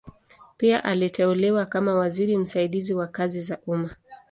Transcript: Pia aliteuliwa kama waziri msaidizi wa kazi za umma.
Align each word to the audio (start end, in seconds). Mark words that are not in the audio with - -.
Pia 0.57 0.83
aliteuliwa 0.83 1.65
kama 1.65 1.95
waziri 1.95 2.37
msaidizi 2.37 2.93
wa 2.93 3.07
kazi 3.07 3.41
za 3.41 3.57
umma. 3.67 3.95